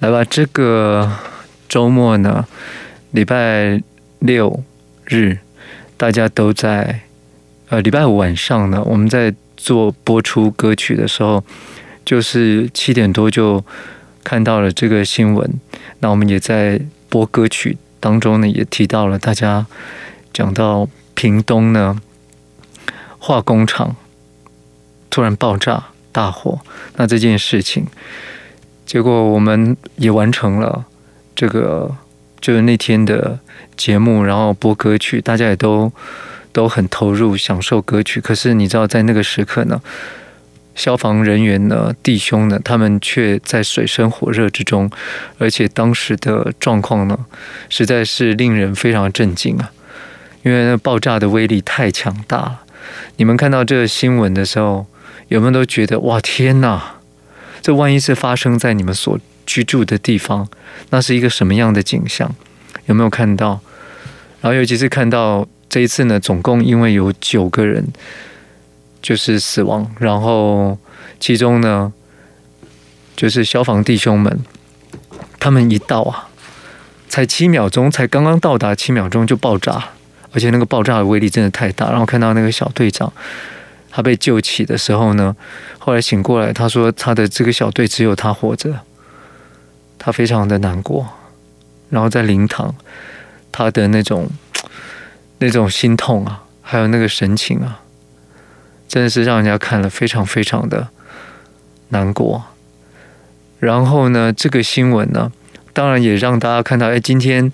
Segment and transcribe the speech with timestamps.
[0.00, 1.10] 来吧，这个
[1.70, 2.46] 周末呢，
[3.12, 3.80] 礼拜
[4.18, 4.62] 六
[5.06, 5.38] 日，
[5.96, 7.00] 大家都在，
[7.70, 11.42] 呃，礼拜五晚上呢，我们在做播出歌曲的时候，
[12.04, 13.64] 就是七点多就
[14.22, 15.50] 看到了这个新闻。
[16.00, 16.78] 那我们也在
[17.08, 19.64] 播歌曲当中呢，也提到了大家
[20.30, 21.98] 讲到屏东呢，
[23.18, 23.96] 化工厂
[25.08, 26.60] 突然爆炸大火，
[26.96, 27.86] 那这件事情。
[28.86, 30.84] 结果我们也完成了
[31.34, 31.94] 这个，
[32.40, 33.38] 就是那天的
[33.76, 35.92] 节目，然后播歌曲，大家也都
[36.52, 38.20] 都很投入，享受歌曲。
[38.20, 39.82] 可是你知道，在那个时刻呢，
[40.76, 44.88] 消防人员呢，弟兄呢，他们却在水深火热之中，
[45.38, 47.26] 而且当时的状况呢，
[47.68, 49.72] 实在是令人非常震惊啊！
[50.44, 52.60] 因为那爆炸的威力太强大了。
[53.16, 54.86] 你们看到这个新闻的时候，
[55.26, 56.95] 有没有都觉得哇，天哪！
[57.60, 60.48] 这万一是发生在你们所居住的地方，
[60.90, 62.34] 那是一个什么样的景象？
[62.86, 63.60] 有没有看到？
[64.40, 67.84] 然后尤其是看到这一次呢，总共因为有九个人
[69.02, 70.78] 就是死亡，然后
[71.18, 71.92] 其中呢，
[73.16, 74.40] 就是消防弟兄们，
[75.40, 76.28] 他们一到啊，
[77.08, 79.90] 才七秒钟，才刚刚到达七秒钟就爆炸，
[80.32, 81.90] 而且那个爆炸的威力真的太大。
[81.90, 83.12] 然后看到那个小队长。
[83.96, 85.34] 他被救起的时候呢，
[85.78, 88.80] 后来醒过来，他说他的这个小队只有他活着，
[89.98, 91.08] 他非常的难过，
[91.88, 92.74] 然后在灵堂，
[93.50, 94.28] 他的那种
[95.38, 97.80] 那种心痛啊，还有那个神情啊，
[98.86, 100.88] 真的是让人家看了非常非常的
[101.88, 102.44] 难过。
[103.60, 105.32] 然后呢，这个新闻呢，
[105.72, 107.50] 当然也让大家看到，哎，今天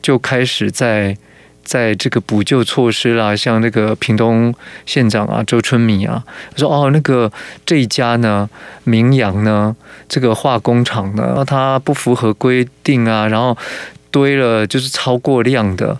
[0.00, 1.18] 就开始在。
[1.64, 6.22] 在这个补救措施啦，像那个屏东县长啊，周春米啊，
[6.56, 7.32] 说哦，那个
[7.64, 8.48] 这一家呢，
[8.84, 9.74] 明阳呢，
[10.06, 13.56] 这个化工厂呢，它不符合规定啊，然后
[14.10, 15.98] 堆了就是超过量的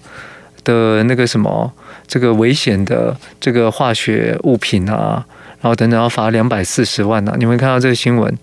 [0.63, 1.73] 的那个什么，
[2.07, 5.25] 这个危险的这个化学物品啊，
[5.61, 8.37] 然后等等要罚两百四十万啊，你们看到这个新闻，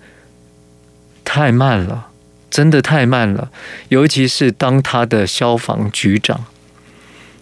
[1.24, 2.08] 太慢了，
[2.50, 3.50] 真的太慢了，
[3.90, 6.46] 尤其是当他的消防局长。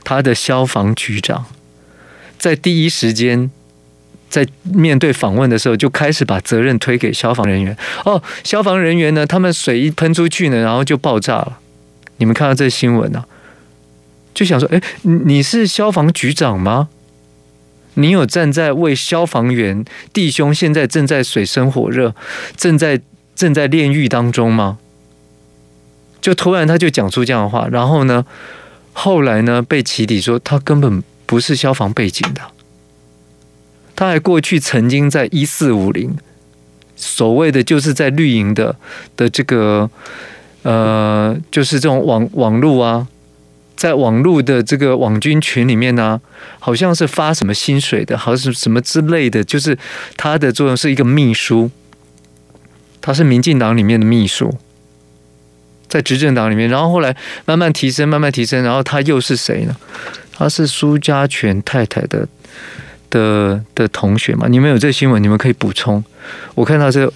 [0.09, 1.45] 他的消防局长
[2.39, 3.51] 在第一时间
[4.27, 7.77] 在面对访问的时候，就开始把责任推给消防人员。
[8.05, 11.59] 哦，消防人员呢，他们水一喷出去呢，然后就爆炸了。
[12.17, 13.23] 你们看到这新闻呢，
[14.33, 16.89] 就想说：哎，你是消防局长吗？
[17.93, 22.15] 你有站在为消防员弟兄现在正在水深火热、
[22.57, 22.99] 正在
[23.35, 24.79] 正在炼狱当中吗？
[26.19, 28.25] 就突然他就讲出这样的话，然后呢？
[29.01, 32.41] 后来呢，被起底说他根本不是消防背景的，
[33.95, 36.17] 他还过去曾经在一四五零，
[36.97, 38.75] 所谓的就是在绿营的
[39.15, 39.89] 的这个
[40.63, 43.07] 呃，就是这种网网路啊，
[43.77, 46.19] 在网路的这个网军群里面呢、
[46.59, 49.77] 好像是发什么薪水的，好像是什么之类的，就是
[50.17, 51.71] 他的作用是一个秘书，
[52.99, 54.53] 他是民进党里面的秘书。
[55.89, 57.13] 在执政党里面，然后后来
[57.45, 59.75] 慢慢提升，慢慢提升，然后他又是谁呢？
[60.31, 62.25] 他是苏家全太太的
[63.09, 64.47] 的的同学嘛？
[64.47, 66.01] 你们有这个新闻，你们可以补充。
[66.55, 67.11] 我看到这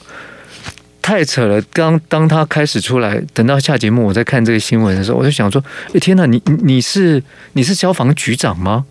[1.01, 1.61] 太扯了。
[1.71, 5.63] 刚当他开始出来，等到下节目，我在看这个新闻的时候，我就想说：
[5.93, 6.25] 哎，天哪！
[6.25, 7.23] 你你是
[7.53, 8.85] 你是消防局长吗？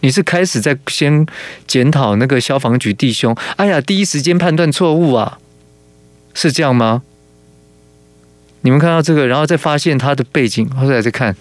[0.00, 1.26] 你是开始在先
[1.66, 3.36] 检讨那个消防局弟兄？
[3.56, 5.38] 哎呀，第一时间判断错误啊，
[6.32, 7.02] 是这样吗？
[8.64, 11.36] 你们看到这个，然后再发现他的背景，后来再看，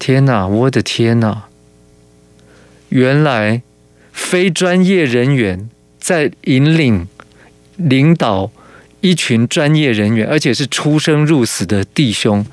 [0.00, 1.44] 天哪，我的天哪！
[2.88, 3.62] 原来
[4.12, 5.70] 非专业人员
[6.00, 7.06] 在引领、
[7.76, 8.50] 领导
[9.02, 12.44] 一群专业人员，而且是出生入死的弟兄，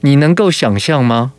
[0.00, 1.34] 你能够想象吗？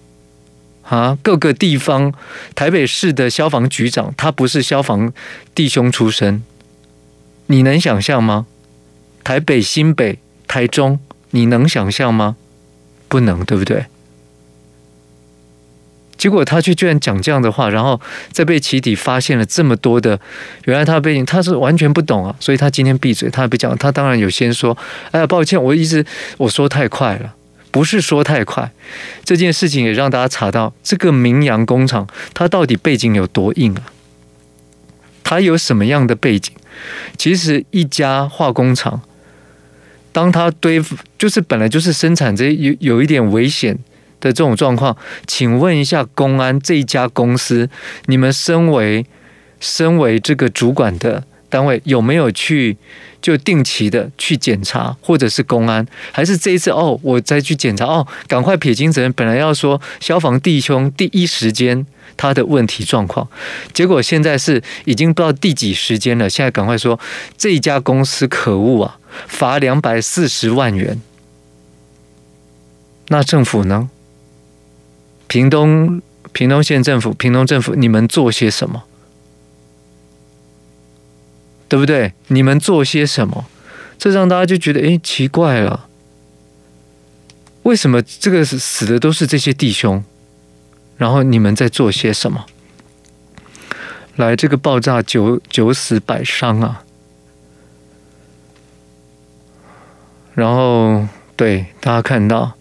[0.83, 2.13] 啊，各个地方，
[2.53, 5.11] 台北市的消防局长，他不是消防
[5.55, 6.43] 弟兄出身，
[7.47, 8.45] 你能想象吗？
[9.23, 10.99] 台北、新北、台中。
[11.31, 12.35] 你能想象吗？
[13.07, 13.85] 不能，对不对？
[16.17, 17.99] 结果他却居然讲这样的话，然后
[18.31, 20.19] 在被起底发现了这么多的，
[20.65, 23.75] 原来他背景他是完全不懂啊，所以他今天闭嘴，他也不讲。
[23.77, 24.77] 他当然有先说
[25.09, 26.05] ：“哎呀，抱歉，我一直
[26.37, 27.33] 我说太快了，
[27.71, 28.71] 不是说太快。”
[29.25, 33.81] 这件事情也让大家查到这个明扬工厂，它到底背景有多硬啊？
[35.23, 36.53] 它有什么样的背景？
[37.17, 39.01] 其实一家化工厂。
[40.11, 40.81] 当他堆
[41.17, 43.73] 就是本来就是生产这有有一点危险
[44.19, 47.69] 的这种状况，请问一下公安这一家公司，
[48.05, 49.05] 你们身为
[49.59, 52.77] 身为这个主管的单位有没有去
[53.21, 59.11] 就定期的去检查，或者是公安，还是这一次哦，我再去检查哦，赶快撇清责任。
[59.13, 61.85] 本来要说消防弟兄第一时间
[62.17, 63.27] 他的问题状况，
[63.73, 66.29] 结果现在是已经不知道第几时间了。
[66.29, 66.99] 现在赶快说
[67.37, 68.97] 这一家公司可恶啊，
[69.27, 71.01] 罚两百四十万元。
[73.09, 73.89] 那政府呢？
[75.27, 78.83] 屏东屏东县政府、屏东政府，你们做些什么？
[81.67, 82.13] 对不对？
[82.27, 83.45] 你们做些什么？
[83.97, 85.87] 这让大家就觉得哎，奇怪了，
[87.63, 90.03] 为什么这个死的都是这些弟兄？
[90.97, 92.45] 然后你们在做些什么？
[94.15, 96.83] 来，这个爆炸九九死百伤啊！
[100.33, 102.53] 然后对大家看到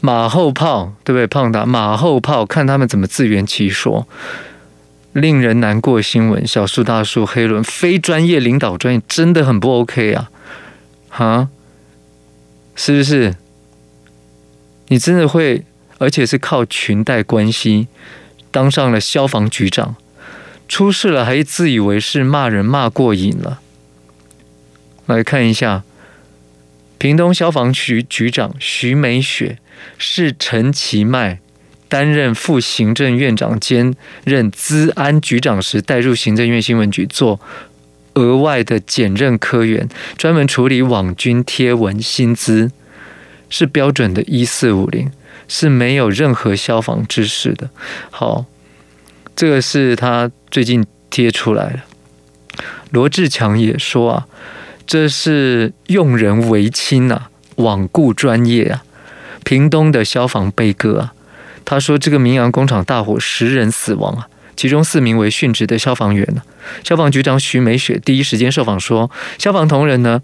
[0.00, 1.26] 马后炮，对不对？
[1.26, 4.06] 胖达马后炮，看他们怎么自圆其说。
[5.12, 10.30] 令人难过新闻，小树大树黑轮非专业领导专业真的很不 OK 啊！
[11.08, 11.48] 哈，
[12.76, 13.34] 是不是？
[14.88, 15.64] 你真的会，
[15.98, 17.88] 而且是靠裙带关系
[18.52, 19.96] 当上了消防局长，
[20.68, 23.60] 出事了还自以为是骂人骂过瘾了。
[25.06, 25.82] 来看一下，
[26.98, 29.58] 屏东消防局局长徐美雪
[29.96, 31.40] 是陈其迈。
[31.90, 37.40] 担任副行政院长兼任资安局长时，带入行政院新闻局做
[38.12, 42.70] 额外的检任科员，专门处理网军贴文，薪资
[43.48, 45.10] 是标准的一四五零，
[45.48, 47.70] 是没有任何消防知识的。
[48.10, 48.44] 好，
[49.34, 51.80] 这个是他最近贴出来的。
[52.90, 54.26] 罗志强也说啊，
[54.88, 58.82] 这是用人唯亲啊，罔顾专业啊，
[59.44, 61.12] 屏东的消防悲歌啊。
[61.66, 64.26] 他说：“这个明阳工厂大火，十人死亡啊，
[64.56, 66.40] 其中四名为殉职的消防员呢。
[66.82, 70.22] 消防局长徐美雪第一时间受访说，消防同仁呢，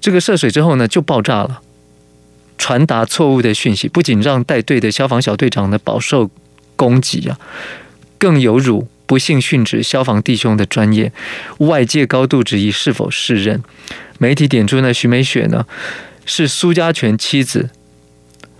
[0.00, 1.62] 这个涉水之后呢就爆炸了，
[2.58, 6.28] 传达错误的讯息，不仅让带队的消防小队长呢饱受
[6.74, 7.38] 攻击啊，
[8.18, 11.12] 更有辱不幸殉职消防弟兄的专业，
[11.58, 13.60] 外界高度质疑是否适任。
[14.18, 15.66] 媒体点出呢，徐美雪呢
[16.24, 17.70] 是苏家全妻子。”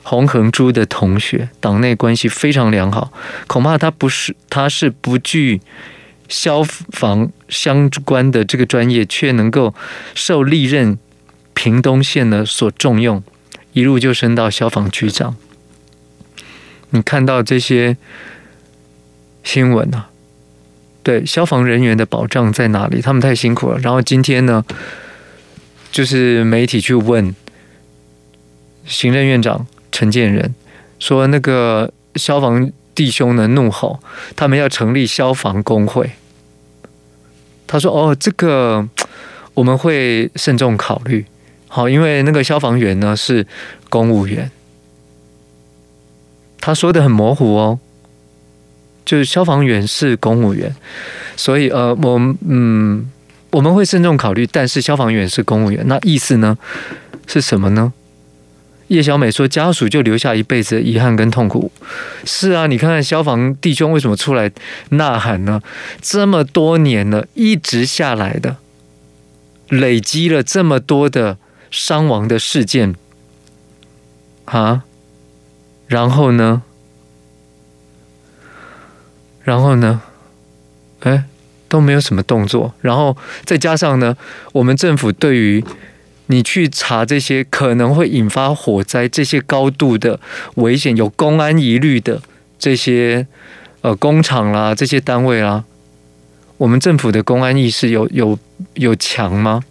[0.03, 3.13] 洪恒珠的同学，党内关系非常良好，
[3.47, 5.61] 恐怕他不是，他是不具
[6.29, 9.73] 消防相关的这个专业，却能够
[10.17, 10.99] 受历任
[11.55, 13.23] 屏东县的所重用，
[13.73, 15.37] 一路就升到消防局长。
[16.89, 17.97] 你看到这些
[19.45, 20.10] 新闻啊？
[21.03, 23.01] 对，消防人员的保障在哪里？
[23.01, 23.79] 他们太辛苦了。
[23.79, 24.65] 然后今天呢，
[25.91, 27.35] 就是媒体去问
[28.85, 29.67] 行政院长。
[29.93, 30.55] 陈建仁
[30.99, 34.01] 说：“那个消防弟兄呢，怒吼，
[34.35, 36.13] 他们要成立消防工会。”
[37.67, 38.89] 他说：“哦，这个
[39.53, 41.27] 我们会慎重考虑。
[41.69, 43.47] 好，因为那个消防员呢是
[43.91, 44.51] 公务员。”
[46.61, 47.79] 他说的很模糊哦，
[49.11, 50.73] 就是消防员是公务员，
[51.35, 52.17] 所以呃，我
[52.47, 53.11] 嗯，
[53.51, 56.57] 我们会慎重考虑，但是消防员是公务员，那意思呢
[57.27, 57.93] 是什么呢？
[58.87, 61.73] 叶小美说：“家属就留下一辈子的遗憾跟痛苦。”
[62.25, 64.53] 是啊，你看看消防弟兄为什么出来
[64.91, 65.61] 呐喊呢？
[66.01, 68.59] 这么多年了，一直下来的，
[69.71, 71.37] 累积了这么多的
[71.69, 72.95] 伤亡的事件
[74.45, 74.85] 啊，
[75.89, 76.63] 然后呢？
[79.43, 80.03] 然后呢？
[81.01, 81.25] 哎，
[81.69, 82.75] 都没有什么动作。
[82.81, 84.17] 然后再加上呢，
[84.53, 85.65] 我们政府对于
[86.27, 90.21] 你去查这些可能会引发火灾、这些高度的
[90.57, 92.21] 危险、有公安疑虑的
[92.59, 93.27] 这些
[93.81, 95.65] 呃工厂啦、这些单位啦，
[96.59, 98.39] 我们政府的公安意识有有
[98.75, 99.63] 有强吗？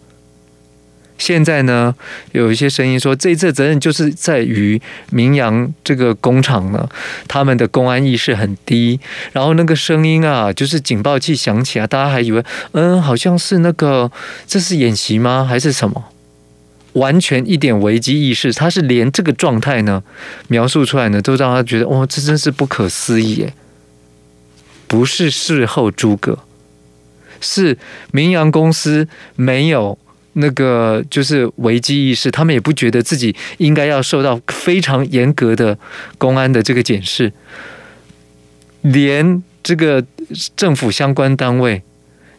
[1.19, 1.93] 现在呢，
[2.31, 6.89] 有一些声音说，这一次责任就是在于明阳这个工厂呢，
[7.27, 8.99] 他们的公安意识很低。
[9.31, 14.11] 然后那个声音啊，就是警报器响起啊，大家还以为嗯，好像是那个
[14.47, 15.45] 这是演习吗？
[15.47, 16.05] 还是什么？
[16.93, 20.01] 完全一点危机意识，他是连这个状态呢
[20.47, 23.53] 描述出来呢，都让他觉得哇，这真是不可思议耶！
[24.87, 26.39] 不是事后诸葛，
[27.39, 27.77] 是
[28.11, 29.99] 明阳公司没有
[30.41, 35.77] 那个就是危机意识，他们也不觉得自己应该要受到非常严格的
[36.17, 37.31] 公安的这个检视，
[38.81, 40.05] 连这个
[40.55, 41.83] 政府相关单位。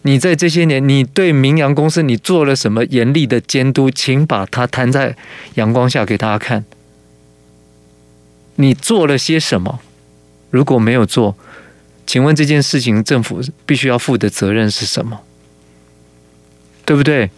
[0.03, 3.91] 你在这些年，你对明阳公司你做了什么严厉的监督？
[3.91, 5.15] 请把它摊在
[5.57, 6.65] 阳光下给大家看。
[8.57, 9.81] 你做了些什么？
[10.49, 11.37] 如果没有做，
[12.07, 15.21] 请问这件事情政府必须要负的责任是什么？
[16.87, 17.31] 对不对？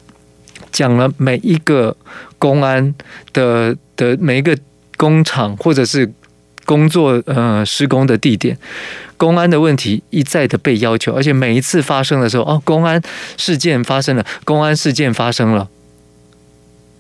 [0.73, 1.97] 讲了每一个
[2.39, 2.95] 公安
[3.33, 4.59] 的的每一个
[4.97, 6.11] 工厂或者是
[6.65, 8.57] 工作呃施工的地点，
[9.17, 13.03] 公安的问题一再的被要求，而且每一次发生的时候，哦，公安
[13.37, 15.69] 事件发生了，公安事件发生了，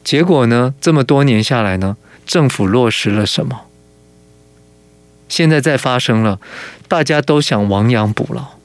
[0.04, 3.62] 结果呢，这么多年下来呢，政府落实了什么？
[5.28, 6.38] 现在再发生了，
[6.88, 8.58] 大家都想亡羊补牢。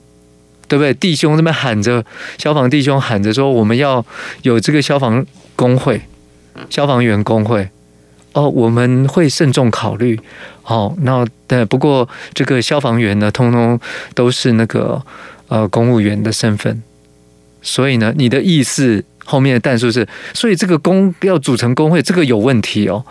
[0.68, 0.94] 对不对？
[0.94, 2.04] 弟兄这边喊着，
[2.38, 4.06] 消防弟兄喊着说：“我们要
[4.42, 6.02] 有这个消防工会，
[6.70, 7.70] 消防员工会。”
[8.34, 10.20] 哦，我们会慎重考虑。
[10.62, 13.80] 好，那对，不过这个消防员呢，通通
[14.14, 15.02] 都是那个
[15.48, 16.84] 呃公务员的身份。
[17.64, 23.04] 所以呢，你的意思后面的但书是，所以这个工要组成工会，这个有问题哦。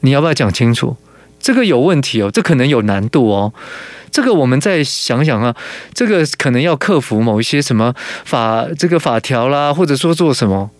[0.00, 0.96] 你要不要讲清楚？
[1.38, 3.52] 这个有问题哦，这可能有难度哦。
[4.14, 5.56] 这个我们再想想啊，
[5.92, 7.92] 这个可能要克服某一些什么
[8.24, 10.70] 法，这个法条啦，或者说做什么。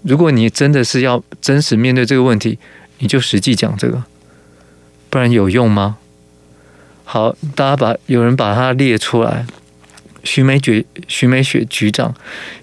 [0.00, 2.58] 如果你真的是要真实面对这个问题，
[3.00, 4.04] 你就实际讲这个，
[5.10, 5.98] 不然有用吗？
[7.04, 9.44] 好，大家把有人把它列出来：
[10.24, 12.14] 徐美觉、徐美雪局长、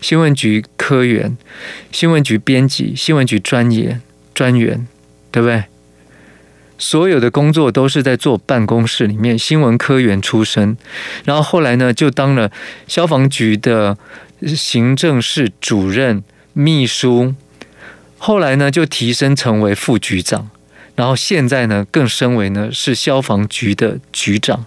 [0.02, 1.38] 新闻局科员、
[1.92, 4.02] 新闻局编辑、新闻局专员、
[4.34, 4.88] 专员，
[5.30, 5.66] 对不对？
[6.78, 10.78] 所有的工作都是在做办公室里面，新闻科员出身，
[11.26, 12.52] 然后后来呢，就当了
[12.88, 13.98] 消防局的
[14.56, 17.34] 行政室主任、秘书，
[18.18, 20.50] 后来呢就提升成为副局长，
[20.96, 24.66] 然后现在呢更升为呢是消防局的局长，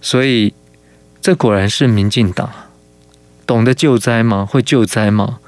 [0.00, 0.52] 所以
[1.22, 2.50] 这果然是民进党，
[3.46, 4.44] 懂得救灾吗？
[4.44, 5.38] 会救灾吗？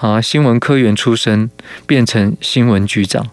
[0.00, 1.50] 啊，新闻科员出身
[1.86, 3.30] 变成新闻局长。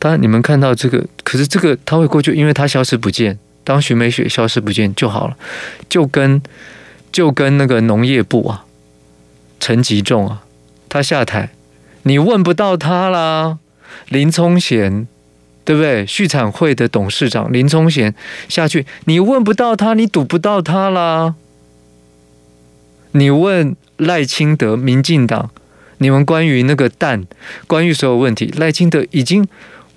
[0.00, 3.38] 当然，你们看到这个，可是这个他会过去，因为他消失不见。
[3.62, 5.36] 当徐美雪消失不见就好了，
[5.88, 6.40] 就跟
[7.12, 8.64] 就跟那个农业部啊，
[9.60, 10.42] 陈吉仲啊，
[10.88, 11.50] 他下台，
[12.04, 13.58] 你问不到他啦。
[14.08, 15.06] 林聪贤，
[15.64, 16.06] 对不对？
[16.06, 18.14] 畜产会的董事长林聪贤
[18.48, 21.34] 下去，你问不到他，你堵不到他啦。
[23.12, 25.50] 你问赖清德，民进党，
[25.98, 27.26] 你们关于那个蛋，
[27.66, 29.46] 关于所有问题，赖清德已经。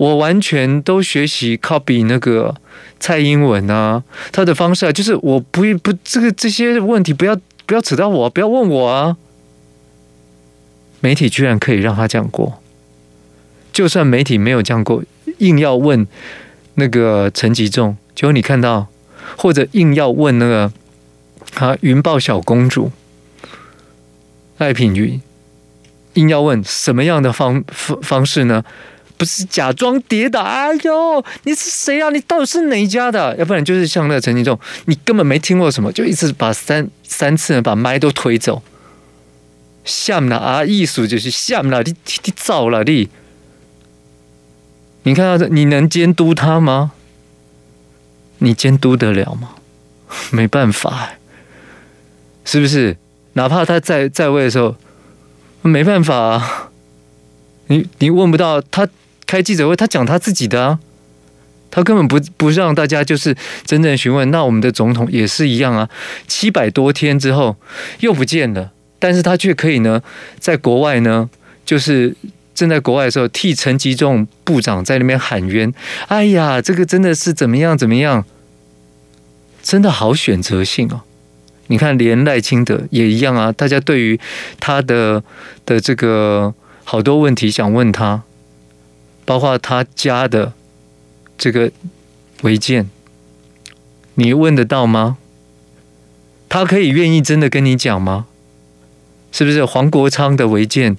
[0.04, 2.54] 我完全都学习 copy 那个
[3.00, 9.16] 蔡英文啊，他的方式啊，就是我不不这个这些问题不要不要扯到我，不要问我啊。
[11.00, 12.62] 媒体居然可以让他这样过，
[13.72, 15.02] 就算媒体没有这样过，
[15.38, 16.06] 硬要问
[16.76, 18.88] 那个陈吉仲，结果你看到，
[19.38, 20.74] 或者硬要问那个
[21.56, 22.92] 啊云豹小公主
[24.58, 25.22] 赖品妤，
[26.16, 28.66] 硬要问什么样的方方方式呢？
[29.24, 32.10] 不是假装跌倒，哎呦，你是谁啊？
[32.10, 33.34] 你到底是哪一家的？
[33.38, 38.62] 要不然就是像那个陈吉仲，你根本没听过什么，就一直把三三次把麦都推走。
[39.86, 43.08] 像了啊，艺术就是像了，你你造了你。
[45.04, 46.92] 你看到这，你能监督他吗？
[48.40, 49.52] 你监督得了吗？
[50.32, 51.12] 没办法，
[52.44, 52.98] 是不是？
[53.36, 54.76] 哪怕他在在位的时候，
[55.62, 56.72] 没办法啊。
[57.68, 58.86] 你你问不到他。
[59.34, 60.78] 开记者会，他讲他自己的啊，
[61.72, 63.36] 他根本不不让大家就是
[63.66, 64.30] 真正询问。
[64.30, 65.90] 那我们的总统也是一样啊，
[66.28, 67.56] 七百多天之后
[68.02, 70.04] 又不见了，但是他却可以呢，
[70.38, 71.28] 在国外呢，
[71.66, 72.16] 就是
[72.54, 75.74] 正在国外的时候替陈吉仲部长在那边喊冤。
[76.10, 78.24] 哎呀，这个真的是怎么样怎么样，
[79.64, 81.02] 真的好选择性哦。
[81.66, 84.20] 你看，连赖清德也一样啊，大家对于
[84.60, 85.24] 他的
[85.66, 88.22] 的这个好多问题想问他。
[89.26, 90.54] 包括他家的
[91.38, 91.72] 这个
[92.42, 92.90] 违建，
[94.16, 95.18] 你问得到吗？
[96.50, 98.28] 他可以愿意真的跟你讲吗？
[99.32, 100.96] 是不是黄国昌的违建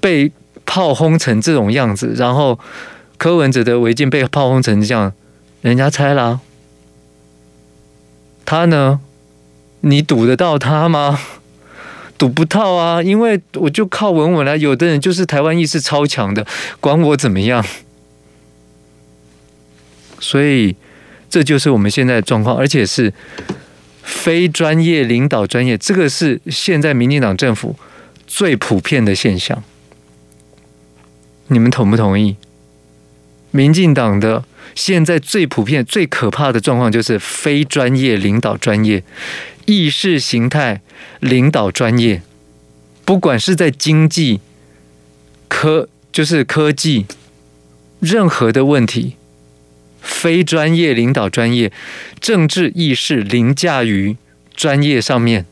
[0.00, 0.30] 被
[0.66, 2.58] 炮轰成这种样子，然后
[3.16, 5.12] 柯文哲的违建被炮轰成这样，
[5.62, 6.40] 人家拆了，
[8.44, 9.00] 他呢？
[9.80, 11.20] 你堵得到他吗？
[12.18, 14.56] 堵不到啊，因为我就靠稳稳来。
[14.56, 16.46] 有的人就是台湾意识超强的，
[16.80, 17.64] 管我怎么样。
[20.18, 20.74] 所以
[21.28, 23.12] 这就是我们现在的状况，而且是
[24.02, 27.76] 非专业领导专业，这个是现在民进党政府
[28.26, 29.62] 最普遍的现象。
[31.48, 32.36] 你们同不同意？
[33.50, 34.42] 民进党的
[34.76, 39.02] 现在最普遍、最可怕的状况就是非专业领导专业。
[39.64, 40.80] 意识形态
[41.18, 42.22] 领导专业，
[43.04, 44.38] 不管是在经济、
[45.48, 47.06] 科，就是科技，
[47.98, 49.16] 任何的问题，
[50.00, 51.72] 非专业领导专业，
[52.20, 54.16] 政治意识凌驾于
[54.54, 55.46] 专业上面，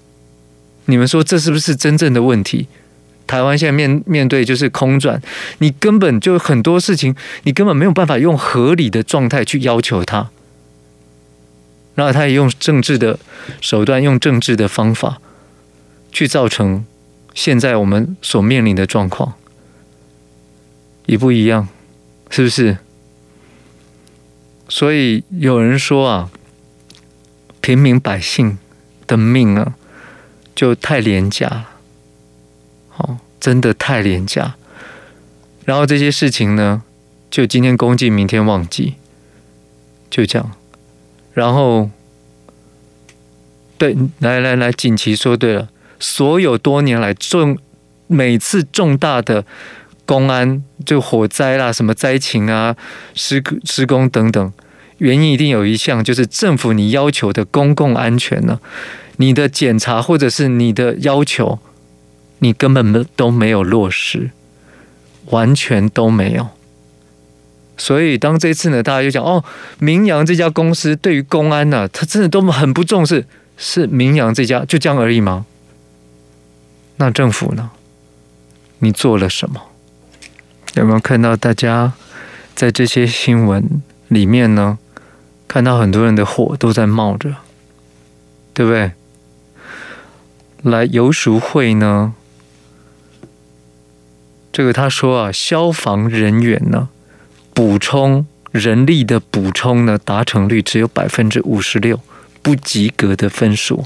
[0.84, 2.68] 你们说这是不是真正的问题？
[3.26, 5.20] 台湾现在面面对就是空转，
[5.58, 7.14] 你根本就很多事情，
[7.44, 10.30] 你根本没有办法用合理的状态去要求他，
[11.94, 13.18] 然后他也用政治的
[13.60, 15.18] 手段，用政治的方法
[16.12, 16.84] 去造成
[17.32, 19.34] 现在我们所面临的状况，
[21.06, 21.68] 一不一样？
[22.30, 22.78] 是不是？
[24.68, 26.30] 所以有人说啊，
[27.60, 28.58] 平民百姓
[29.06, 29.74] 的命啊，
[30.54, 31.70] 就太廉价了。
[32.96, 34.54] 哦，真的太廉价。
[35.64, 36.82] 然后这些事情呢，
[37.30, 38.94] 就今天公祭，明天忘记，
[40.10, 40.52] 就这样。
[41.32, 41.88] 然后，
[43.78, 47.58] 对，来来来，锦旗说对了，所有多年来重
[48.06, 49.44] 每次重大的
[50.04, 52.76] 公安，就火灾啦、什么灾情啊、
[53.14, 54.52] 施施工等等，
[54.98, 58.60] 原因一定有一项，就是政府你要求的公共安全呢，
[59.16, 61.58] 你的检查或者是你的要求。
[62.44, 64.30] 你根本没都没有落实，
[65.30, 66.48] 完全都没有。
[67.78, 69.42] 所以当这次呢，大家就讲哦，
[69.78, 73.24] 明阳这家公司对于公安呢、他真的都很不重视。
[73.56, 75.46] 是明阳这家就这样而已吗？
[76.96, 77.70] 那政府呢？
[78.80, 79.62] 你做了什么？
[80.74, 81.94] 有没有看到大家
[82.54, 84.78] 在这些新闻里面呢？
[85.48, 87.36] 看到很多人的火都在冒着，
[88.52, 88.92] 对不对？
[90.62, 92.12] 来游淑会呢？
[94.54, 96.88] 这个他说啊，消防人员呢，
[97.52, 101.98] 补充人力的补充呢，达成率只有百分之五十六，
[102.40, 103.84] 不及格的分数。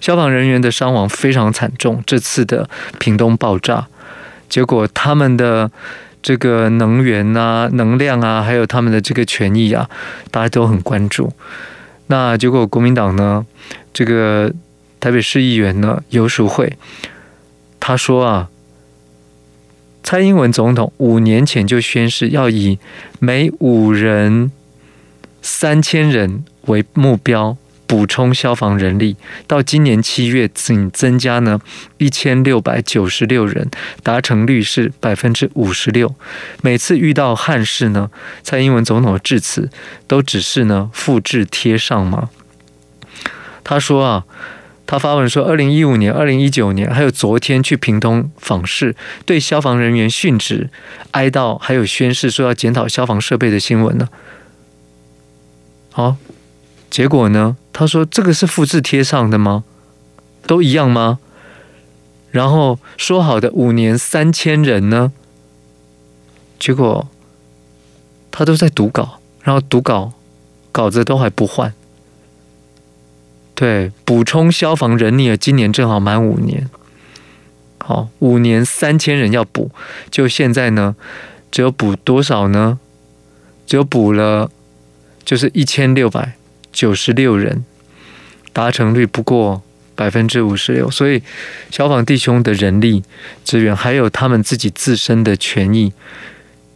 [0.00, 3.88] 消防人员的伤亡非常惨重，这次的屏东爆炸，
[4.48, 5.68] 结果他们的
[6.22, 9.90] 这个能源啊、能量啊，还有他们的这个权益啊，
[10.30, 11.32] 大家都很关注。
[12.06, 13.44] 那结果国民党呢，
[13.92, 14.52] 这个
[15.00, 16.78] 台北市议员呢，游淑慧，
[17.80, 18.48] 他说啊。
[20.02, 22.78] 蔡英文总统五年前就宣誓，要以
[23.20, 24.50] 每五人
[25.40, 31.60] 三千人为目标补充消防人力，到今年七月仅增加呢
[31.98, 33.70] 一千六百九十六人，
[34.02, 36.14] 达成率是百分之五十六。
[36.62, 38.10] 每次遇到憾事呢，
[38.42, 39.70] 蔡英文总统的致辞
[40.08, 42.30] 都只是呢复制贴上吗？
[43.62, 44.24] 他说啊。
[44.90, 50.68] 他发文说，二零一五年、二零一九年，还有昨天去屏东访视，对消防人员殉职
[51.12, 54.08] 哀悼，还有宣誓说要检讨消防设备的新闻呢。
[55.92, 56.16] 好，
[56.90, 57.56] 结果呢？
[57.72, 59.62] 他说这个是复制贴上的吗？
[60.48, 61.20] 都一样吗？
[62.32, 65.12] 然后说好的五年三千人呢？
[66.58, 67.06] 结果
[68.32, 70.14] 他都在读稿，然后读稿
[70.72, 71.72] 稿子都还不换。
[73.60, 76.70] 对，补充消防人力，今年正好满五年。
[77.76, 79.70] 好，五年三千人要补，
[80.10, 80.96] 就现在呢，
[81.50, 82.78] 只有补多少呢？
[83.66, 84.50] 只有补了，
[85.26, 86.36] 就是一千六百
[86.72, 87.62] 九十六人，
[88.54, 89.62] 达成率不过
[89.94, 90.90] 百分之五十六。
[90.90, 91.22] 所以，
[91.70, 93.04] 消防弟兄的人力
[93.44, 95.92] 资源，还有他们自己自身的权益，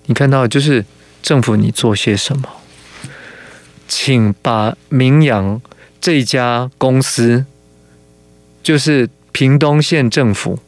[0.04, 0.84] 你看到就是
[1.22, 2.46] 政府你做些什么？
[3.88, 5.62] 请把名扬。
[6.04, 7.46] 这家公司
[8.62, 10.58] 就是屏东县政府，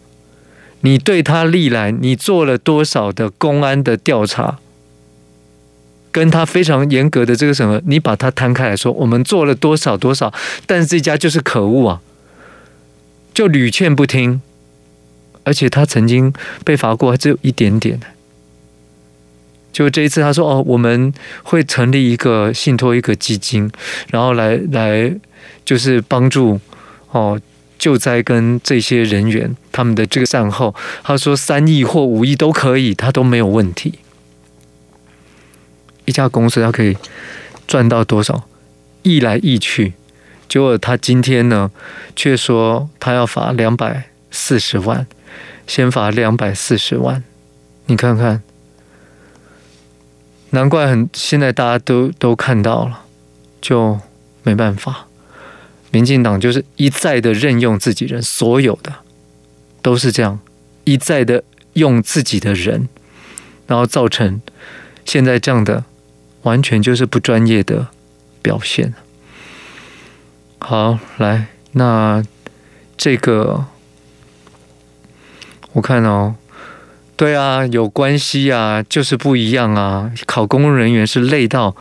[0.81, 4.57] 你对他历来你做了多少的公安的调查，
[6.11, 10.33] 跟他非常严格的这个审核，你把它摊开来说，我们做了多少多少，
[10.65, 12.01] 但是这家就是可恶啊，
[13.35, 14.41] 就屡劝不听，
[15.45, 16.33] 而且他曾经
[16.65, 18.01] 被罚过，只有一点点。
[19.77, 21.13] 就这一次，他说：“哦，我们
[21.43, 23.71] 会成立一个信托一个基金，
[24.09, 25.15] 然后来来
[25.67, 26.59] 就是帮助
[27.11, 27.39] 哦
[27.79, 33.99] 救灾跟这些人员他们的这个善后。”他说：“三亿或五亿都可以，他都没有问题。
[36.07, 36.97] 一家公司他可以
[37.67, 38.49] 赚到多少？
[39.03, 39.93] 亿来亿去，
[40.49, 41.71] 结果他今天呢
[42.17, 45.07] 却说他要罚两百四十万，
[45.67, 47.23] 先罚两百四十万，
[47.85, 48.41] 你看看。”
[50.51, 53.05] 难怪很现在大家都都看到了，
[53.61, 53.99] 就
[54.43, 55.07] 没办法。
[55.91, 58.93] 民进党就是一再的任用自己人，所有的
[59.83, 60.39] 都是这样，
[60.85, 61.43] 一再的
[61.75, 62.89] 用自己的人，
[63.67, 64.41] 然后造成
[65.05, 65.85] 现在这样的
[66.43, 67.89] 完全就是不专业的
[68.41, 68.95] 表现。
[70.59, 72.23] 好，来，那
[72.97, 73.67] 这个
[75.73, 76.37] 我看哦。
[77.17, 80.13] 对啊，有关系啊，就是不一样啊。
[80.27, 81.75] 考公务人员是累到，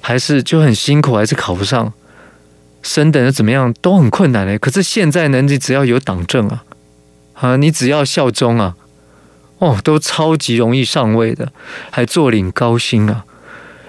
[0.00, 1.92] 还是就很辛苦，还是考不上？
[2.82, 4.58] 升等的怎么样都很困难嘞。
[4.58, 6.64] 可是现在呢，你只要有党证啊，
[7.34, 8.74] 啊，你只要效忠啊，
[9.58, 11.52] 哦，都超级容易上位的，
[11.90, 13.24] 还坐领高薪啊，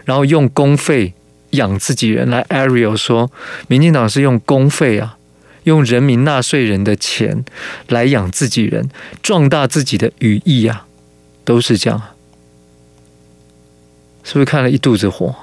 [0.06, 1.13] 然后用公费
[1.52, 2.30] 养自己人。
[2.30, 3.32] 来，Ariel 说，
[3.67, 5.17] 民进党是用公费啊，
[5.63, 7.43] 用人民纳税人的钱
[7.88, 8.89] 来养自己人，
[9.21, 10.86] 壮大自己的羽翼啊，
[11.43, 12.02] 都是这样。
[14.24, 15.36] 是不是看了一肚子火？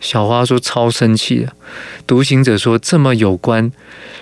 [0.00, 1.52] 小花说超生气的。
[2.06, 3.72] 独行者说，这么有关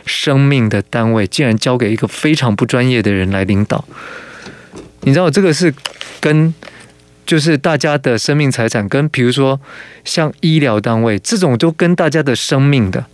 [0.06, 3.84] 生命的单位，竟然交给一个非常不专业的人来领导。
[5.00, 5.74] 你知道这个是
[6.20, 6.54] 跟
[7.26, 9.60] 就是大家的生命财产，跟比如说
[10.04, 13.06] 像医疗单位这种，都跟大家的生命的。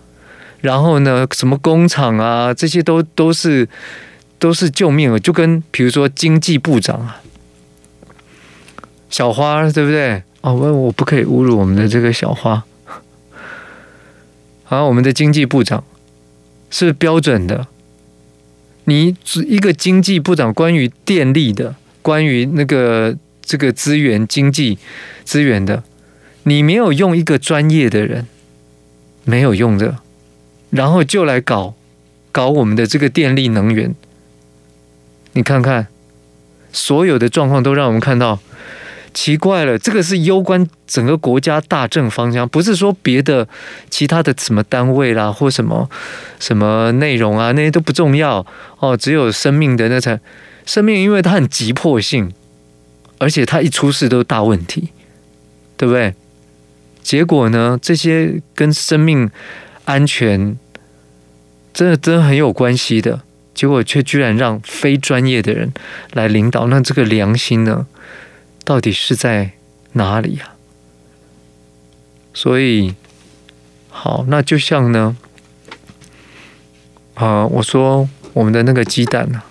[0.60, 3.68] 然后呢，什么工厂啊，这些都都是
[4.38, 7.20] 都是救命的，就跟比如说经济部长啊，
[9.08, 10.22] 小花对不对？
[10.40, 12.64] 哦，我我不可以侮辱我们的这个小花。
[14.64, 15.82] 好， 我们的经济部长
[16.70, 17.66] 是标准的。
[18.84, 19.14] 你
[19.46, 24.78] 一个经济部长，关于电力的，关于那个这个资源经济
[25.24, 25.82] 资源的，
[26.44, 28.26] 你没有用一个专业的人，
[29.24, 29.98] 没有用的，
[30.70, 31.74] 然后就来搞
[32.32, 33.94] 搞我们的这个电力能源。
[35.32, 35.86] 你看看，
[36.72, 38.38] 所有的状况都让我们看到。
[39.14, 43.48] 奇怪了，这个是攸关整个国家大政方向，不是说别的
[43.90, 45.88] 其他的什么单位啦，或什么
[46.38, 48.46] 什么内容啊，那些都不重要
[48.78, 48.96] 哦。
[48.96, 50.20] 只有生命的那才
[50.66, 52.30] 生命，因为它很急迫性，
[53.18, 54.90] 而且它一出事都是大问题，
[55.76, 56.14] 对不对？
[57.02, 59.28] 结果呢，这些跟生命
[59.88, 60.58] 安全
[61.72, 63.22] 真的真的很有关系的，
[63.54, 65.72] 结果却居然让非专业的人
[66.12, 67.86] 来领导，那这个良心呢？
[68.66, 69.52] 到底是在
[69.92, 70.50] 哪里呀？
[72.34, 72.94] 所以，
[73.88, 75.16] 好，那就像呢，
[77.14, 79.42] 啊，我说我们的那个鸡蛋呢，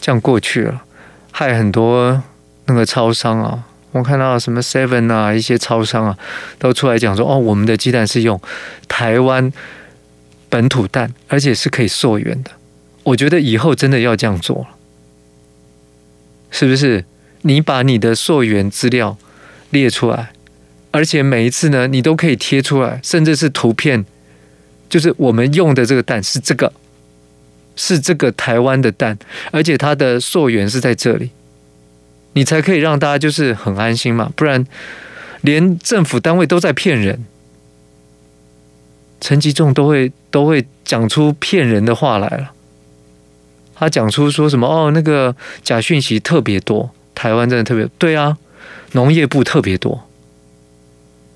[0.00, 0.82] 这样过去了，
[1.30, 2.24] 害很多
[2.64, 6.18] 那个超商啊，我看到什么 Seven 啊，一些超商啊，
[6.58, 8.40] 都出来讲说，哦，我们的鸡蛋是用
[8.86, 9.52] 台湾
[10.48, 12.50] 本土蛋，而且是可以溯源的。
[13.04, 14.68] 我觉得以后真的要这样做了，
[16.50, 17.04] 是不是？
[17.42, 19.16] 你把你的溯源资料
[19.70, 20.32] 列出来，
[20.90, 24.04] 而且每一次呢，你都可以贴出来，甚至是图片，
[24.88, 26.72] 就是我们用的这个蛋是这个，
[27.76, 29.16] 是这个台湾的蛋，
[29.52, 31.30] 而且它的溯源是在这里，
[32.38, 34.64] 你才可以让大家就是很安心嘛，不然
[35.40, 37.24] 连政府单位都在骗人，
[39.20, 42.52] 陈吉仲都会都会讲出骗人的话来了，
[43.74, 46.92] 他讲出说什么哦，那个假讯息特别多。
[47.12, 48.38] 台湾真的特别对啊，
[48.92, 50.08] 农业部特别多，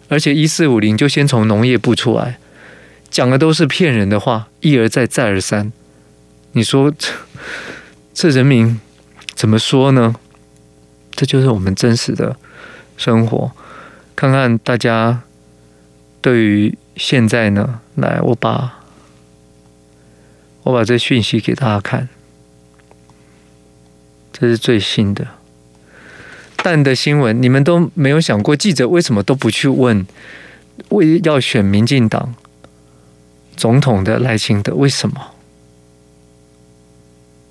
[0.08, 2.38] 而且一四五零就先从农业部出来，
[3.10, 5.72] 讲的都是骗人的话，一而再再而三。
[6.52, 7.08] 你说这
[8.14, 8.80] 这人民
[9.34, 10.14] 怎么说呢？
[11.22, 12.34] 这就是我们真实的
[12.96, 13.52] 生活。
[14.16, 15.22] 看看大家
[16.20, 18.80] 对于现在呢，来，我把
[20.64, 22.08] 我把这讯息给大家看，
[24.32, 25.28] 这是最新的。
[26.56, 30.04] 蛋的新闻，你们都没有想过，记者为什么都不去问？
[30.88, 32.34] 为要选民进党
[33.56, 35.34] 总统的赖清德，为什么？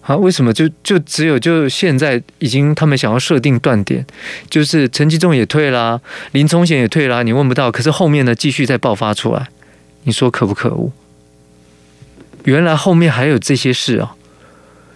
[0.02, 4.06] 啊，为什么就就只有就现在已经他们想要设定断点，
[4.50, 9.48] 就是陈吉仲也退啦，林聪贤也退啦，你问不到，可是后面呢继续再爆发出来，
[10.04, 10.92] 你说可不可恶？
[12.46, 14.16] 原来后面还有这些事啊！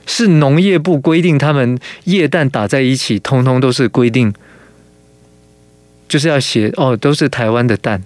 [0.07, 4.33] 是农业部规定，他们液氮打在一起，通通都是规定，
[6.07, 8.03] 就是要写哦，都是台湾的蛋，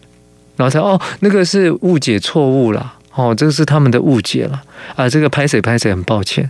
[0.58, 4.62] 然后才哦，那个是误解错误了，哦，这个是他们的误解了
[4.98, 6.50] 啊，这个拍谁拍谁，很抱歉。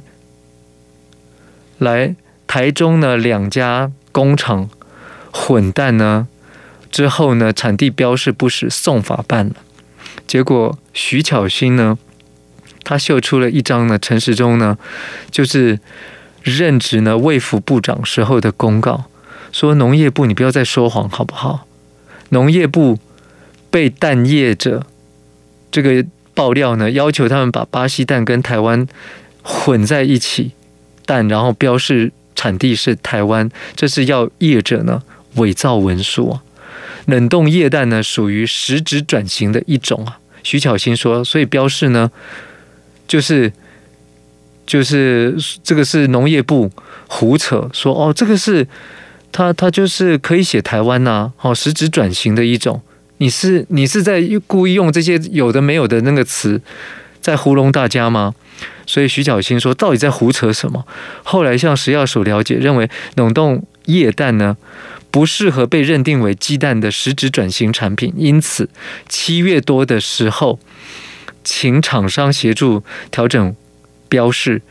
[1.79, 2.15] 来
[2.45, 4.69] 台中呢，两家工厂
[5.31, 6.27] 混蛋呢，
[6.91, 9.55] 之后呢，产地标示不实，送法办了，
[10.27, 11.97] 结果徐巧芯呢。
[12.81, 14.75] 他秀出了一张呢，陈时中呢，
[15.29, 15.79] 就是
[16.41, 19.03] 任职呢卫福部长时候的公告，
[19.51, 21.67] 说农业部你不要再说谎好不好？
[22.29, 22.97] 农业部
[23.69, 24.87] 被蛋业者
[25.69, 28.87] 这个爆料呢，要求他们把巴西蛋跟台湾
[29.43, 30.53] 混在一起
[31.09, 35.01] 蛋，然后标示产地是台湾，这是要业者呢
[35.35, 36.43] 伪造文书啊。
[37.05, 40.19] 冷冻液蛋呢属于实质转型的一种啊。
[40.43, 42.11] 徐巧芯说，所以标示呢。
[43.09, 43.51] 就是
[44.67, 46.69] 就是这个是农业部
[47.07, 48.67] 胡扯说哦，这个是
[49.31, 52.79] 他他就是可以写台湾呐，哦，实质转型的一种，
[53.17, 56.61] 你是你是在故意用这些有的没有的那个词
[57.19, 58.35] 在糊弄大家吗？
[58.89, 60.83] 所以徐巧芯说，到底在胡扯什么？
[61.21, 64.57] 后来向食药署了解，认为冷冻液氮呢
[65.11, 68.67] 不适合被认定为鸡蛋的实质转型产品，因此
[69.07, 70.59] 七月多的时候，
[71.43, 73.55] 请厂商协助调整
[74.09, 74.63] 标示，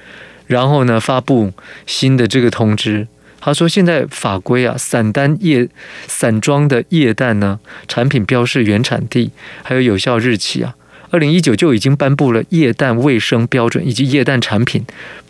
[0.48, 1.52] 然后呢发布
[1.86, 3.06] 新的这个通知。
[3.40, 5.68] 他说：“现在法规啊，散单液
[6.08, 9.30] 散装的液氮呢，产品标示原产地
[9.62, 10.74] 还有有效日期啊，
[11.10, 14.84] 二零一九就已经颁布了液氮卫生标准以及液氮产品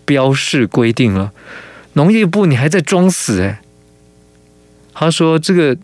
[0.04, 1.32] 标示规定了。
[1.94, 3.58] 农业部你还在装死诶？
[4.94, 5.76] 他说：“这个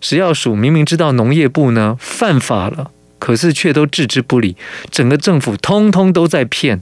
[0.00, 4.56] 食药署明明知道农业部呢犯法了，可是却都置之不理，
[4.90, 6.80] 整个政府通通都在骗，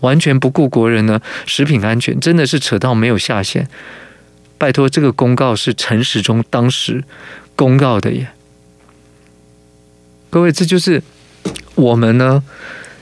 [0.00, 3.68] 完全不顾国人呢食品安全，真的是扯到没有下限。”
[4.58, 7.02] 拜托，这个公告是陈时中当时
[7.56, 8.28] 公告的耶。
[10.30, 11.02] 各位，这就是
[11.74, 12.42] 我们呢，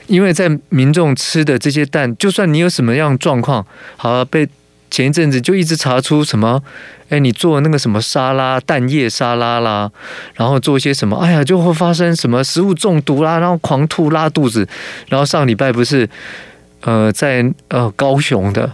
[0.07, 3.65] 因为在民众吃的这些蛋，就算你有什么样状况，
[3.97, 4.47] 好被
[4.89, 6.61] 前一阵子就一直查出什么，
[7.09, 9.91] 哎，你做那个什么沙拉蛋液沙拉啦，
[10.35, 14.67] 然后做一些什么，哎呀，就会发生什么食物中毒啦，然后狂吐拉肚子，
[15.09, 16.09] 然后上礼拜不是，
[16.81, 18.73] 呃，在呃高雄的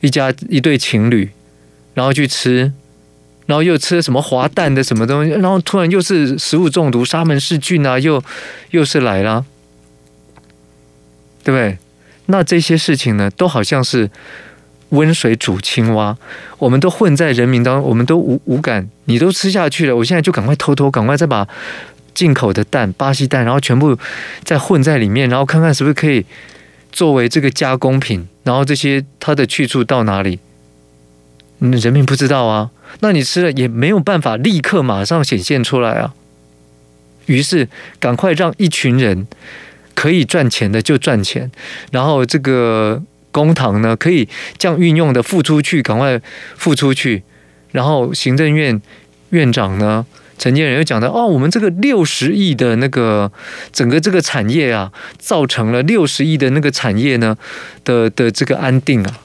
[0.00, 1.30] 一家一对情侣。
[1.94, 2.72] 然后去吃，
[3.46, 8.22] 然后又吃了什么滑蛋的什么东西，然后突然又是食物中毒，沙门氏菌啊，又
[8.70, 9.44] 又是来了，
[11.42, 11.78] 对不对？
[12.26, 14.10] 那这些事情呢，都好像是
[14.88, 16.16] 温水煮青蛙，
[16.58, 21.46] 我们都混在人民当中，我们都无无感，你都吃下去了，我现在就赶快偷偷赶快再把
[22.14, 23.98] 进口的蛋、巴西蛋，然后全部
[24.42, 26.24] 再混在里面，然后看看是不是可以
[26.90, 30.38] 作为这个加工品，然后这些它的去处到哪里？
[31.72, 36.12] 人民不知道啊，那你吃了也没有办法立刻马上显现出来啊。
[37.26, 39.26] 于是赶快让一群人
[39.94, 41.50] 可以赚钱的就赚钱，
[41.90, 46.20] 然后这个公堂呢可以这样运用的付出去，赶快
[46.56, 47.22] 付出去。
[47.72, 48.80] 然后行政院
[49.30, 50.04] 院长呢
[50.36, 53.32] 陈建仁又讲到哦，我们这个六十亿的那个
[53.72, 57.36] 整个这个产业啊，造成了六十亿的那个产业呢
[57.84, 59.20] 的的这个安定啊。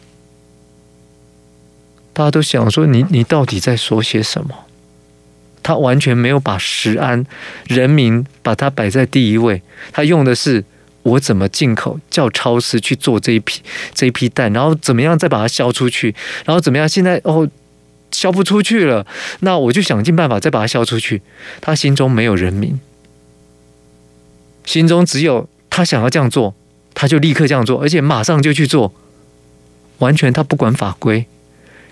[2.20, 4.66] 大家都想说你你到底在说些什么？
[5.64, 7.26] 他完全没有把食安、
[7.66, 9.62] 人民把它摆在第一位。
[9.94, 10.66] 他用的是
[11.04, 13.62] 我怎么进口，叫超市去做这一批
[13.94, 17.50] 这一批蛋，然后怎么样再把它销出去，然后怎么样现在哦
[18.12, 19.08] 销不出去了，
[19.40, 21.22] 那我就想尽办法再把它销出去。
[21.62, 22.78] 他心中没有人民，
[24.66, 26.54] 心中只有他想要这样做，
[26.94, 28.94] 他就立刻这样做，而且马上就去做，
[30.00, 31.26] 完全他不管法规。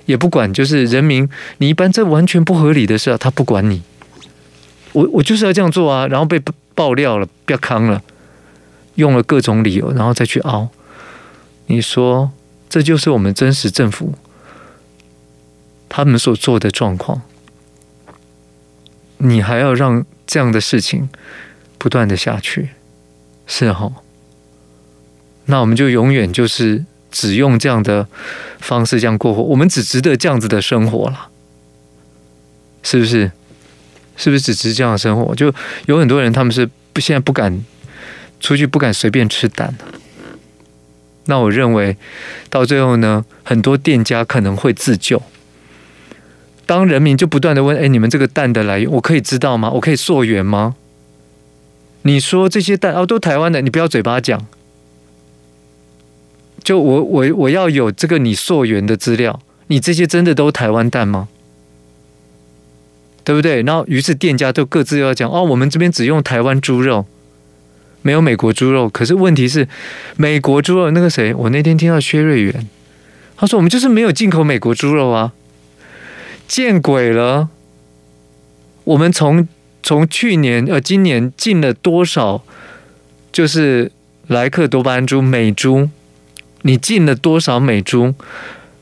[0.07, 3.83] 也不管，就是人民，你一般这完全不合理的事啊，他不管你。
[4.93, 6.41] 我我就是要这样做啊，然后被
[6.73, 8.01] 爆料了，不要扛了，
[8.95, 10.69] 用了各种理由，然后再去凹。
[11.67, 12.31] 你说
[12.69, 14.15] 这就是我们真实政府
[15.89, 17.21] 他们所做的状况，
[19.17, 21.09] 你还要让这样的事情
[21.77, 22.69] 不断的下去，
[23.45, 23.91] 是哈？
[25.45, 26.85] 那我们就永远就是。
[27.11, 28.07] 只用这样的
[28.59, 31.29] 方式这样过活，我们只值得这样子的生活了，
[32.83, 33.31] 是不是？
[34.19, 35.35] 是不是只值这样的生活？
[35.35, 35.53] 就
[35.85, 37.63] 有很多人他们是不现在不敢
[38.39, 39.75] 出去，不敢随便吃蛋。
[41.25, 41.95] 那我认为
[42.49, 45.21] 到最后呢，很多店家可能会自救。
[46.65, 49.69] 当人民就不断的问：“哎，你们这个蛋的来源，我可以知道吗？
[49.69, 50.75] 我可以溯源吗？”
[52.01, 54.47] 你说这些蛋哦，都台湾的，你不要嘴巴讲。
[56.67, 61.29] 就我我我要有这个你溯源的资料，你这些真的都台湾蛋吗？
[63.23, 63.63] 对不对？
[63.63, 67.05] 然后于是店家都各自要讲哦，我们这边只用台湾猪肉，
[68.01, 68.89] 没有美国猪肉。
[68.89, 69.69] 可是问题是，
[70.17, 72.67] 美国猪肉那个谁，我那天听到薛瑞元，
[73.37, 75.31] 他说我们就是没有进口美国猪肉啊，
[76.49, 77.47] 见鬼了！
[78.83, 79.47] 我们从
[79.81, 82.43] 从去年呃今年进了多少？
[83.31, 83.93] 就是
[84.27, 85.87] 莱克多巴胺猪美猪。
[86.63, 88.13] 你进了多少美猪？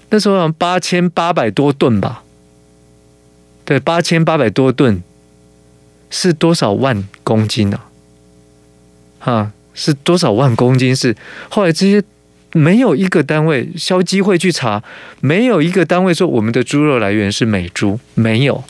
[0.09, 2.23] 那时候好像八千八百多吨吧？
[3.65, 5.03] 对，八千八百多吨
[6.09, 7.81] 是多少万公斤呢？
[9.19, 9.51] 啊？
[9.73, 10.95] 是多少万公斤？
[10.95, 11.15] 是
[11.49, 12.01] 后来这些
[12.53, 14.81] 没有一个单位，消基会去查，
[15.19, 18.63] 没有一个单位说我们的猪肉来源是美猪，没有。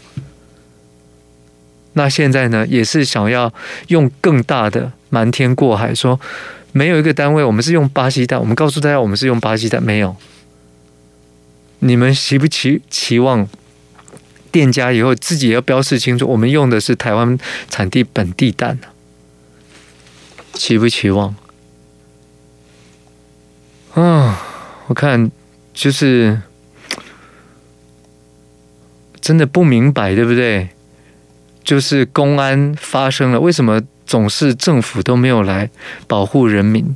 [1.94, 3.54] 那现在呢，也是想要
[3.90, 6.20] 用更大的瞒天过海说。
[6.78, 8.38] 没有一个单位，我们是用巴西蛋。
[8.38, 10.14] 我们告诉大家，我们是用巴西蛋，没有。
[11.80, 13.48] 你们期不期期望
[14.52, 17.38] 店家以后自己要标示清楚，我们用的是台湾
[17.70, 18.90] 产地本地蛋呢，
[20.52, 21.34] 期不期望？
[23.94, 24.42] 啊，
[24.88, 25.32] 我看
[25.74, 26.42] 就是
[29.22, 30.68] 真的不明白，对不对？
[31.64, 35.70] 就是公安发生了，为什么总是政府都没有来
[36.08, 36.96] 保护人民？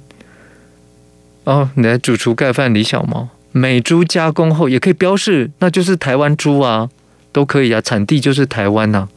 [1.43, 6.89] 哦，来主厨盖饭李小毛，美猪加工后也可以标示，那就是台湾猪啊。
[7.31, 9.07] 都可以啊，产地就是台湾呐、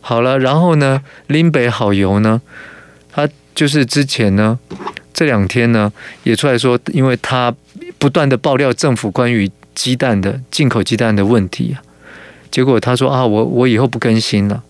[0.00, 2.40] 好了，然后呢，林北好油呢，
[3.10, 4.56] 他就是之前呢，
[5.12, 7.52] 这两天呢也出来说，因为他
[7.98, 11.82] 不断的爆料政府关于鸡蛋的进口鸡蛋的问题啊，
[12.52, 14.62] 结果他说啊，我我以后不更新了，